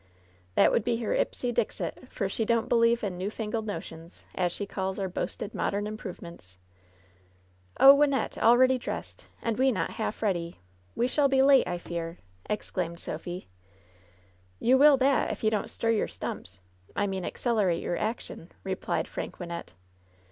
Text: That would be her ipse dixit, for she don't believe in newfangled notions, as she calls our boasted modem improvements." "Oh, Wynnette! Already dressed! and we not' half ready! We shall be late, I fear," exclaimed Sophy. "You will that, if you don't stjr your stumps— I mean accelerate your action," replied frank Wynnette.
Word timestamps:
That 0.55 0.71
would 0.71 0.83
be 0.83 0.97
her 0.97 1.13
ipse 1.13 1.53
dixit, 1.53 2.07
for 2.11 2.27
she 2.27 2.43
don't 2.43 2.67
believe 2.67 3.03
in 3.03 3.19
newfangled 3.19 3.67
notions, 3.67 4.23
as 4.33 4.51
she 4.51 4.65
calls 4.65 4.97
our 4.97 5.07
boasted 5.07 5.53
modem 5.53 5.85
improvements." 5.85 6.57
"Oh, 7.79 7.95
Wynnette! 7.95 8.35
Already 8.39 8.79
dressed! 8.79 9.27
and 9.43 9.59
we 9.59 9.71
not' 9.71 9.91
half 9.91 10.23
ready! 10.23 10.59
We 10.95 11.07
shall 11.07 11.27
be 11.27 11.43
late, 11.43 11.67
I 11.67 11.77
fear," 11.77 12.17
exclaimed 12.49 12.99
Sophy. 12.99 13.47
"You 14.59 14.75
will 14.75 14.97
that, 14.97 15.29
if 15.31 15.43
you 15.43 15.51
don't 15.51 15.67
stjr 15.67 15.95
your 15.95 16.07
stumps— 16.07 16.61
I 16.95 17.05
mean 17.05 17.23
accelerate 17.23 17.83
your 17.83 17.95
action," 17.99 18.51
replied 18.63 19.07
frank 19.07 19.37
Wynnette. 19.37 19.73